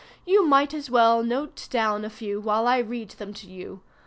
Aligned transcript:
You 0.25 0.47
might 0.47 0.73
as 0.73 0.89
well 0.89 1.21
note 1.21 1.67
down 1.69 2.03
a 2.03 2.09
few 2.09 2.39
while 2.39 2.65
I 2.65 2.79
read 2.79 3.11
them 3.11 3.35
to 3.35 3.45
you. 3.47 3.83